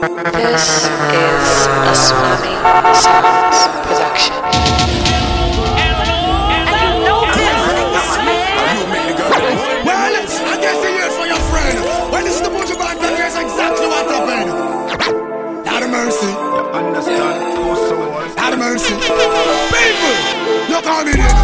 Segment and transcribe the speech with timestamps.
[0.00, 2.56] This is a Tsunami
[2.96, 4.32] Sounds production.
[9.84, 10.80] Well, I guess
[11.16, 11.76] for your friend.
[12.24, 12.48] This is the
[13.12, 14.80] here's exactly what happened.
[15.90, 16.32] Mercy.
[18.56, 18.94] Mercy.
[18.94, 20.16] People,
[20.68, 20.80] you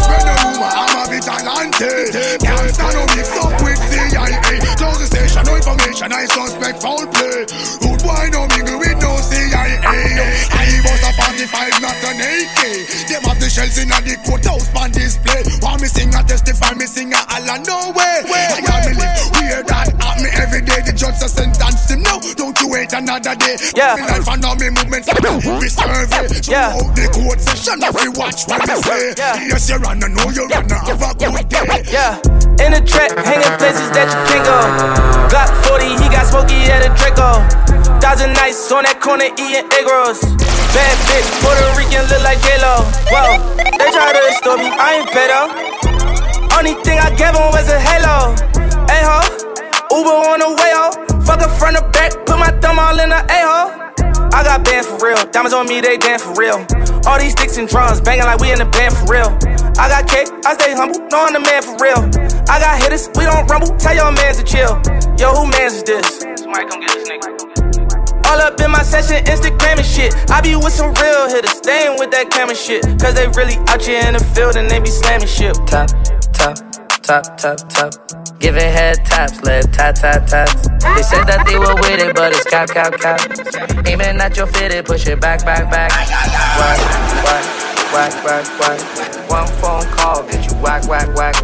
[0.01, 0.71] spread the rumor.
[0.73, 2.09] I'm a.
[2.41, 4.59] Can't stand no mix up with CIA.
[4.77, 6.11] Close the station, no information.
[6.11, 7.86] I suspect foul play.
[12.07, 12.61] An AK.
[13.11, 15.43] Them have the shells in the courthouse on display.
[15.59, 18.23] Want me sing, I testify, me sing, I all no way.
[18.23, 20.79] I got me live weird that at me every day.
[20.87, 22.19] The judge a sentence him now.
[22.39, 23.59] Don't you wait another day.
[23.75, 23.99] Yeah.
[23.99, 25.11] Me life and all me movements.
[25.11, 26.31] We survey.
[26.47, 26.71] Yeah.
[26.71, 29.13] Throughout the court session, if you watch what me say.
[29.17, 29.35] Yeah.
[29.51, 31.83] Yes, you run, I know you run, have a good day.
[31.91, 32.19] Yeah,
[32.63, 34.59] in the trap, hanging places that you can't go.
[35.31, 37.43] Glock 40, he got smoky at a Draco.
[37.99, 40.21] Thousand nights on that corner eating egg rolls.
[40.77, 42.85] Bad bitch, Puerto Rican look like J-Lo.
[43.09, 43.41] Whoa,
[43.81, 45.49] they try to extort me, I ain't better.
[46.53, 48.37] Only thing I gave him was a halo.
[48.85, 49.25] Hey ho,
[49.89, 50.93] Uber on the way ho.
[51.25, 53.73] Fuck her front or back, put my thumb all in the A ho.
[54.37, 56.61] I got bands for real, diamonds on me, they dance for real.
[57.09, 59.33] All these sticks and drums, banging like we in the band for real.
[59.81, 62.05] I got cake, I stay humble, know I'm the man for real.
[62.53, 64.77] I got hitters, we don't rumble, tell your mans to chill.
[65.17, 66.21] Yo, who mans is this?
[66.37, 67.56] Somebody come get this nigga.
[68.27, 70.13] All up in my session, Instagram and shit.
[70.29, 72.83] I be with some real hitters, ain't with that camera shit.
[72.99, 75.55] Cause they really out here in the field and they be slamming shit.
[75.67, 75.87] top,
[76.33, 76.55] top,
[77.01, 77.93] top, top, top.
[78.39, 80.49] Giving head taps, lip tap, tap, tap.
[80.95, 83.19] They said that they were with it, but it's cap, cap, cap.
[83.87, 85.89] Aiming at your fitted, push it back, back, back.
[85.91, 86.79] Whack,
[87.23, 87.45] whack,
[87.93, 89.29] whack, whack, whack.
[89.29, 91.35] One phone call, get you whack, whack, whack.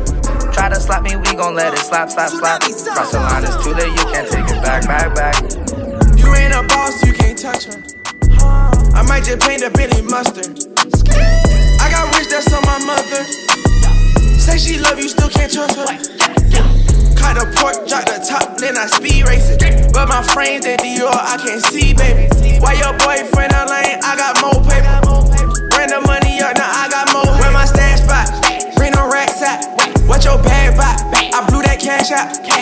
[0.54, 2.62] Try to slap me, we gon' let it slap, slap, slap.
[2.62, 5.83] Cross the line, it's too late, you can't take it back, back, back.
[6.36, 7.82] Ain't a boss, you can't touch her.
[8.94, 10.54] I might just paint a Benny mustard.
[11.80, 13.24] I got rich, that's on my mother.
[14.40, 15.86] Say she love you, still can't trust her.
[17.16, 19.94] Cut the pork, drop the top, then I speed race it.
[19.94, 22.28] But my frames at Dior, I can't see, baby.
[22.60, 24.00] Why your boyfriend a lane?
[24.04, 25.00] I got more paper.
[25.72, 27.32] Bring the money up, now I got more.
[27.40, 28.28] Where my stash spot?
[28.76, 29.64] Bring no racks out.
[30.08, 30.96] What your bag buy?
[31.34, 32.53] I blew that cash out.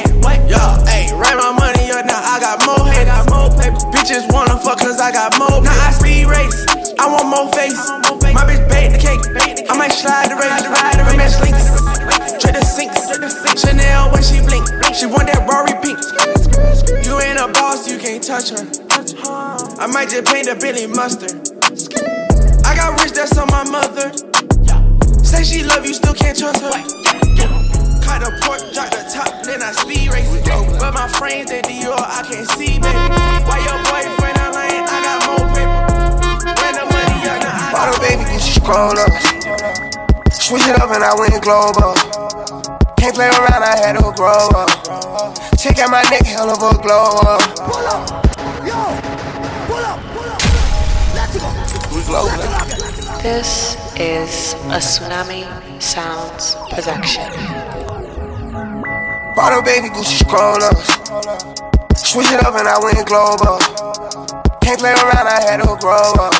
[20.11, 21.31] Just paint a Billy mustard.
[22.67, 24.11] I got rich, that's on my mother.
[25.23, 26.71] Say she love you, still can't trust her.
[28.03, 30.49] Cut the pork, drop the top, then I speed race it.
[30.51, 33.07] Oh, but my frames at Dior, I can't see, baby.
[33.47, 34.83] Why your boyfriend a lane?
[34.83, 35.79] I got more paper.
[36.59, 39.15] When the money up, now I got Bottle baby, you scroll up.
[40.27, 41.95] Switch it up and I went global.
[42.99, 44.67] Can't play around, I had to grow up.
[45.55, 47.39] Check out my neck, hell of a glow up.
[48.61, 49.10] We
[52.11, 55.47] This is a Tsunami
[55.81, 57.23] Sounds production.
[59.33, 60.75] Bottle baby, Gucci scroll up.
[61.95, 63.59] Switch it up and I went global.
[64.59, 66.35] Can't play around, I had to grow up.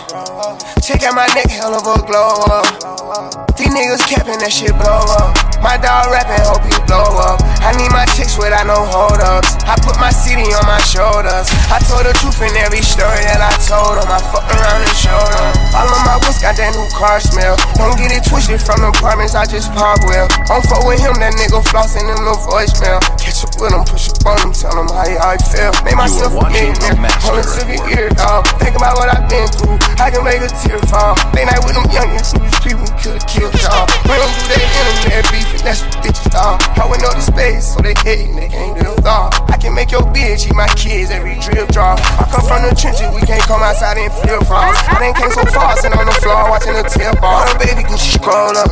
[0.84, 3.56] Check out my neck, hell of a glow up.
[3.56, 5.32] These niggas capping, that shit blow up.
[5.64, 7.40] My dog rapping, hope he blow up.
[7.62, 9.54] I need my chicks without no hold ups.
[9.70, 11.46] I put my city on my shoulders.
[11.70, 14.10] I told the truth in every story that I told them.
[14.10, 15.52] I fucked around and showed them.
[15.78, 17.58] All of my whips got that new car smell.
[17.78, 20.26] Don't get it twisted from the apartments, I just pop well.
[20.50, 22.98] Don't fuck with him, that nigga flossing in the voicemail.
[23.20, 25.72] Catch up with him, push up on him, tell him how, how I feel.
[25.86, 26.98] Make myself a millionaire.
[27.30, 28.48] Only took a year, dog.
[28.58, 29.78] Think about what I've been through.
[30.02, 31.14] I can make a tear fall.
[31.38, 33.86] Late night with them youngins, who people could've killed y'all.
[34.10, 36.58] We don't do that internet beef, and that's what bitches dog.
[36.80, 37.26] I went know the
[37.60, 39.34] so they hate they can't do dog.
[39.50, 42.00] I can make your bitch eat my kids every drip drop.
[42.22, 44.80] I come from the trenches, we can't come outside and flip flops.
[44.88, 47.44] I done came so far, sitting on the floor watching the tip ball.
[47.44, 48.72] Little baby Gucci scroll up.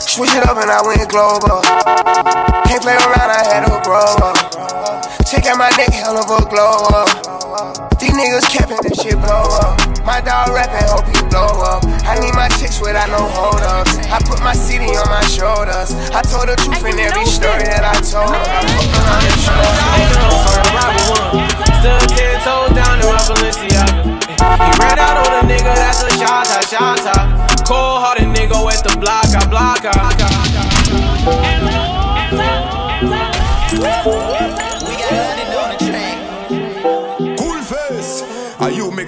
[0.00, 1.60] Switch it up and I went global.
[2.64, 4.36] Can't play around, I had to grow up.
[5.26, 7.98] Check out my neck, hell of a glow up.
[8.00, 9.76] These niggas capping, this shit blow up.
[10.06, 11.89] My dog rapping, hope he blow up.
[12.10, 13.94] I need my chicks without no hold ups.
[14.10, 15.94] I put my city on my shoulders.
[16.10, 18.34] I told the truth in every story that I told.
[18.34, 19.54] I fuck around and show.
[21.78, 24.18] Stood ten toes down in my Balenciaga.
[24.26, 26.98] He ran out on a nigga, that's a shot, a shot.
[27.62, 29.86] Cold hearted nigga with the block, I block,
[34.02, 34.49] Cool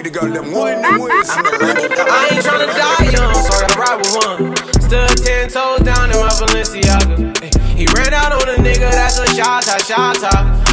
[0.03, 1.31] make the girl them wine them waist.
[1.31, 4.57] I ain't tryna die young, so I gotta ride with one.
[4.83, 7.31] Stood ten toes down in my Balenciaga.
[7.77, 10.23] He ran out on a nigga, that's a shot, shot, shot.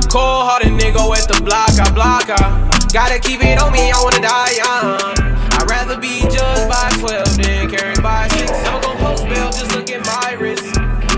[0.09, 2.69] Cold hearted nigga with the block, I block, I.
[2.93, 4.97] Gotta keep it on me, I wanna die young.
[5.57, 8.51] I'd rather be judged by 12 than carried by 6.
[8.63, 10.73] Never gon' post bail, just look at my wrist.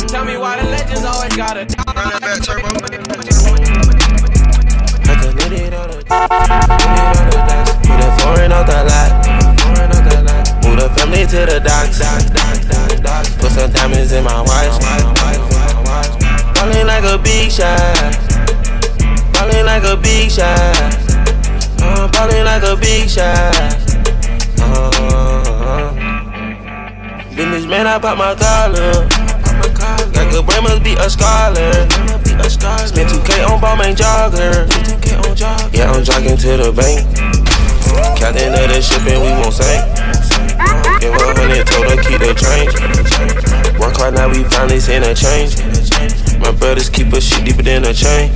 [0.09, 1.93] Tell me why the legends always gotta die.
[1.95, 2.67] Run that back, turbo.
[5.03, 6.70] I can hit it on the,
[11.31, 12.03] to the docks.
[13.39, 14.75] Put some diamonds in my watch.
[16.53, 17.79] Ballin' like a big shot.
[19.31, 20.75] Ballin' like a big shot.
[21.79, 23.55] Uh, ballin' like a big shot.
[24.59, 25.95] Uh,
[27.33, 29.07] Businessman, I pop my collar.
[30.11, 31.71] Got good brain, must be a scholar.
[32.83, 34.67] Spent 2K on Balmain jogger.
[35.71, 37.07] Yeah, I'm jogging to the bank.
[38.19, 40.00] Captain of the ship and we won't sink.
[41.01, 42.77] Give a hundred, told her keep the change.
[43.79, 45.57] Work hard now, we finally seen a change.
[46.39, 48.29] My brothers keep a shit deeper than a chain.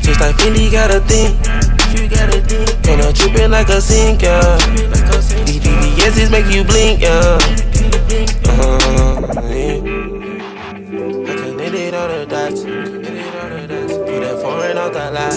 [0.00, 1.36] Just like Fendi got a thing.
[2.88, 4.40] And I'm tripping like a sinker.
[5.44, 7.36] These BBS's make you blink, yeah.
[8.48, 9.20] Uh,
[9.52, 9.84] yeah.
[11.28, 12.62] I connected all the dots.
[12.64, 15.36] Put that foreign out the lot.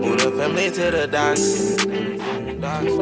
[0.00, 2.41] Move the family to the docks.
[2.72, 2.96] On this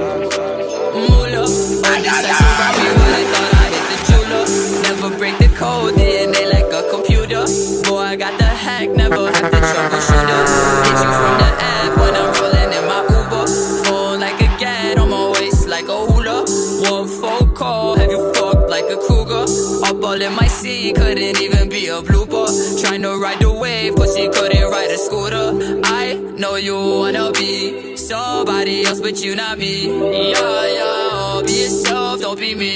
[1.80, 4.44] side, so Robbie Hood, I thought I hit the jeweler.
[4.82, 7.46] Never break the code, DNA like a computer.
[7.86, 10.46] Boy, I got the hack, never have to troubleshoot it.
[10.86, 13.46] Get you from the app when I'm rolling in my Uber.
[13.84, 16.44] Full like a gat on my waist like a hula.
[16.90, 19.46] One phone call, have you fucked like a cougar?
[19.86, 22.48] Up all in my seat, couldn't even be a blooper.
[22.82, 25.80] Trying to ride the wave, pussy couldn't ride a scooter.
[25.84, 29.86] I know you wanna be somebody else, but you not me.
[29.86, 32.74] Yeah, yeah, be yourself, don't be me.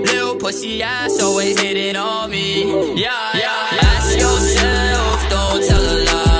[0.00, 2.48] Little pussy ass always hitting on me.
[3.00, 6.31] Yeah, yeah, ask yourself, don't tell a lie.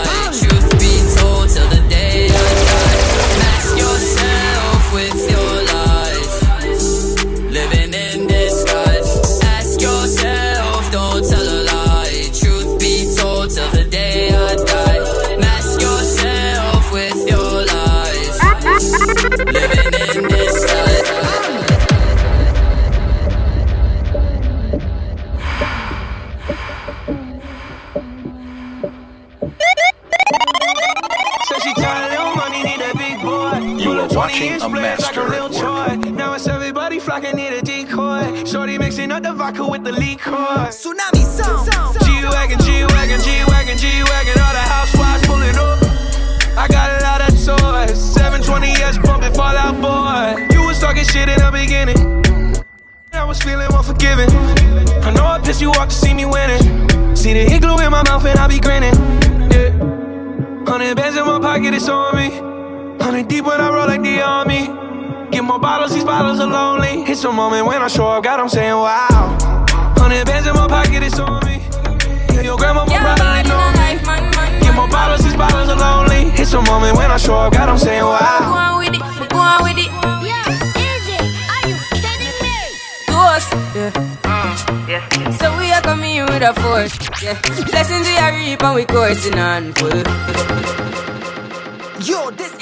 [34.23, 36.11] Watching inch a blades like master Lil at Troy.
[36.13, 38.45] Now it's everybody flocking, need a decoy.
[38.45, 40.31] Shorty mixing up the vodka with the liquor.
[40.71, 41.67] Tsunami sound.
[42.05, 45.83] G-Wagon, G-Wagon, G-Wagon, G-Wagon, all the housewives pulling up.
[46.57, 50.55] I got a lot of toys, 720S bumping Fall Out Boy.
[50.55, 51.99] You was talking shit in the beginning.
[53.13, 54.31] I was feeling unforgiving.
[55.03, 56.63] I know I pissed you off to see me winning.
[57.17, 58.95] See the igloo in my mouth and I be grinning.
[59.51, 59.71] Yeah.
[60.71, 62.62] Hundred bands in my pocket, it's on me.
[63.03, 64.69] Hundred deep when I roll like the army.
[65.31, 67.03] Get more bottles, these bottles are lonely.
[67.11, 69.37] It's a moment when I show up, God, I'm saying wow.
[69.99, 71.59] Hundred bands in my pocket, it's on me.
[72.35, 73.99] Yeah, your grandma will probably know me.
[74.61, 76.31] Get more bottles, these bottles are lonely.
[76.41, 78.39] It's a moment when I show up, God, I'm saying wow.
[78.39, 79.91] Go on with it, go on with it.
[83.09, 83.51] Ghost,
[84.87, 85.33] yeah.
[85.39, 87.41] So we are coming in with a force, yeah.
[87.67, 90.03] Blessings we are reap and we coursing on full.
[92.03, 92.62] Yo, this is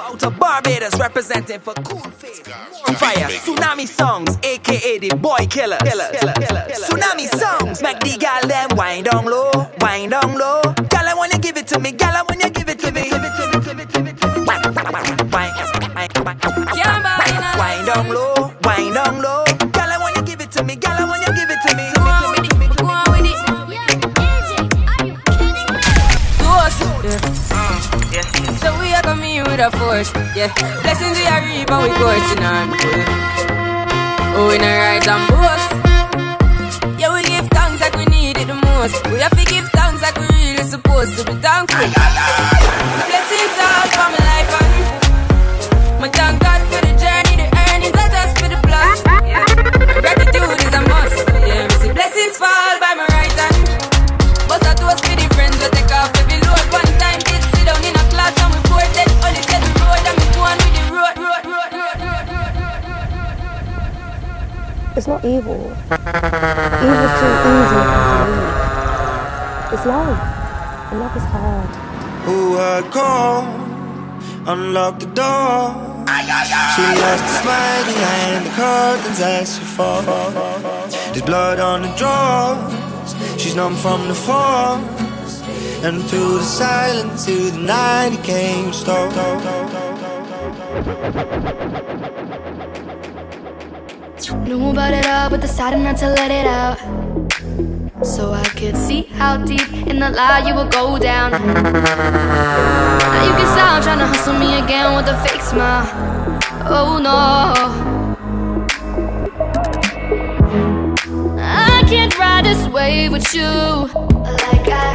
[0.00, 2.40] out of Barbados representing for Cool Face.
[2.88, 5.78] On fire, Tsunami Sounds, aka the Boy Killer.
[5.78, 10.60] Tsunami Sounds, make the gal them wind down low, wind down low.
[10.88, 13.10] Gal, I wanna give it to me, gal, I wanna give it to me.
[13.10, 14.64] Wind,
[16.74, 19.49] Can't buy in a wind down low, wind down low.
[29.60, 30.52] With a force, yeah.
[30.82, 32.68] Blessings we are reap and we coursing on.
[34.36, 37.00] Oh, we not rise and boast.
[37.00, 39.06] Yeah, we give thanks like we need it the most.
[39.10, 42.59] We have to give thanks like we really supposed to be thankful.
[65.22, 65.54] Not evil.
[65.54, 68.54] Evil's too easy to believe.
[69.72, 70.18] It's love.
[70.90, 71.68] And love is hard.
[72.24, 73.46] Who had come
[74.46, 75.74] unlock the door.
[76.74, 80.04] She loves the smile behind the curtains as she falls.
[81.12, 83.14] There's blood on the drawers.
[83.40, 84.78] She's numb from the fall.
[85.82, 89.08] And through the silence, to the night, it came slow.
[94.32, 96.78] Knew about it all, but decided not to let it out.
[98.06, 101.32] So I could see how deep in the lie you would go down.
[101.32, 101.38] Now
[103.24, 105.84] you can stop trying to hustle me again with a fake smile.
[106.64, 107.54] Oh no.
[111.38, 114.94] I can't ride this wave with you like I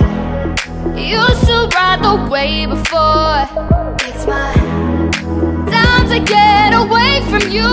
[0.97, 3.45] used to ride the wave before.
[4.07, 4.53] It's my
[5.69, 7.65] time to get away from you.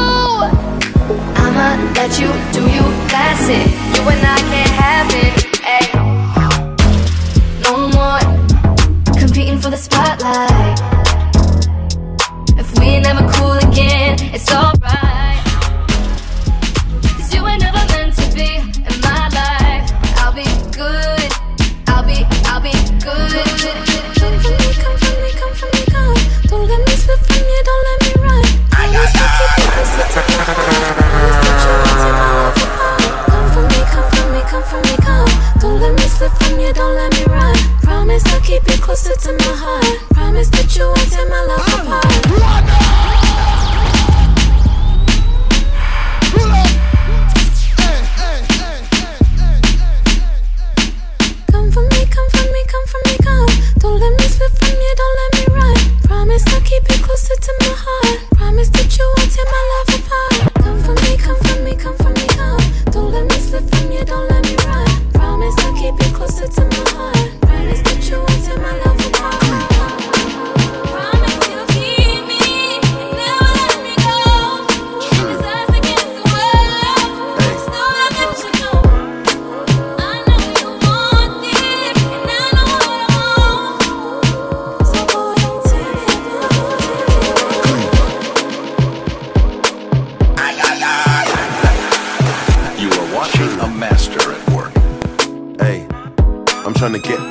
[1.45, 3.67] I'ma let you do you, classic.
[3.95, 5.35] You and I can't have it.
[5.75, 5.85] Ay.
[7.65, 8.21] No more
[9.19, 10.79] competing for the spotlight.
[12.59, 15.12] If we never cool again, it's alright.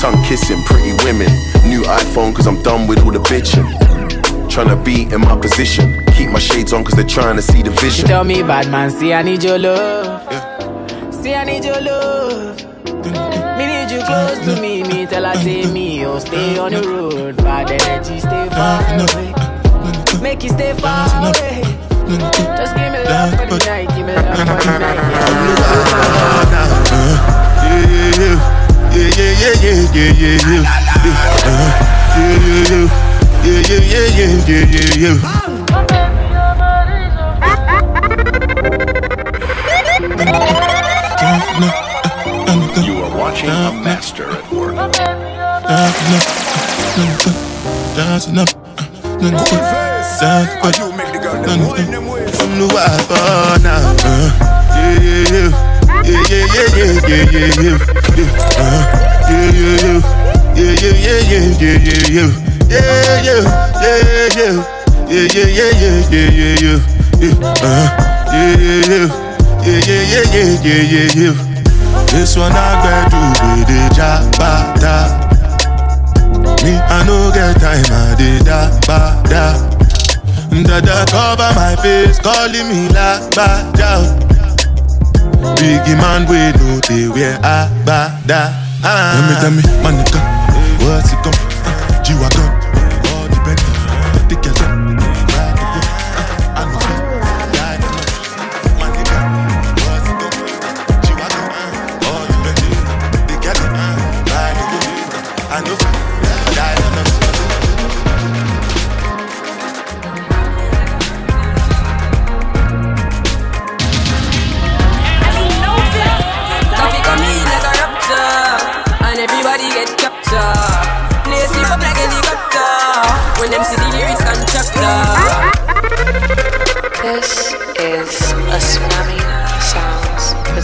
[0.00, 1.28] Tongue kissing, pretty women.
[1.68, 3.66] New iPhone, cause I'm done with all the bitching.
[4.48, 6.02] Tryna be in my position.
[6.16, 8.06] Keep my shades on, cause they're trying to see the She vision.
[8.08, 10.22] tell me, bad man, see I need your love.
[11.14, 12.56] See I need your love.
[13.58, 14.82] Me need you close to me.
[14.84, 17.36] Me tell her say me, oh stay on the road.
[17.36, 19.34] Bad energy, stay far away.
[20.22, 21.60] Make you stay far away.
[22.56, 26.10] Just give me love for the night, give me love for the night.
[27.70, 28.49] Yeah,
[29.00, 30.64] yeah, yeah, yeah, yeah, yeah, yeah, yeah.
[31.44, 31.68] Uh,
[32.16, 32.90] yeah, yeah,
[33.44, 35.16] yeah, yeah, yeah, yeah, yeah, yeah, yeah.
[42.84, 44.74] You are watching a master at work.
[52.36, 53.96] From the wild bar now.
[54.04, 54.28] Uh,
[54.76, 55.50] yeah, yeah, yeah.
[56.02, 57.76] Yeah, yeah, yeah, yeah, yeah, yeah, yeah.
[57.76, 60.00] Uh, yeah, yeah, yeah.
[60.56, 62.30] Yeah, yeah, yeah, yeah, yeah, yeah, yeah.
[62.70, 62.82] Yeah,
[63.22, 63.42] yeah,
[63.80, 64.54] yeah, yeah.
[65.10, 66.78] Yeah, yeah, yeah, yeah, yeah, yeah, yeah.
[67.20, 67.86] Yeah, uh,
[68.32, 69.06] yeah, yeah, yeah.
[69.60, 71.34] Yeah, yeah, yeah, yeah, yeah, yeah, yeah.
[72.10, 74.96] This one I got to be the jabata.
[76.64, 79.44] Me, I no get time, I did da ba da.
[80.62, 84.19] Dada cover my face, calling me la ba da.
[85.56, 88.52] Biggie man, we know they wear a ba da.
[88.82, 90.20] Tell me, tell me, my nigga,
[90.84, 92.48] what's it gon' uh, G-Wagon,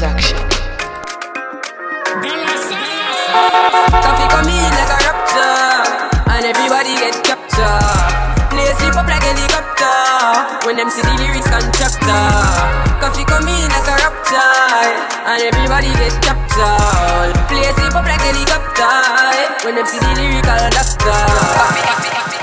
[0.07, 0.39] satisfaction.
[3.91, 5.83] Traffic coming in like a raptor,
[6.31, 8.47] and everybody get captured.
[8.55, 12.27] They sleep up like helicopter when them see lyrics contractor.
[13.03, 14.47] Koffee coming in like a raptor,
[15.27, 17.35] and everybody get captured.
[17.49, 18.95] Play sleep up like helicopter
[19.65, 22.36] when them see the lyrical doctor.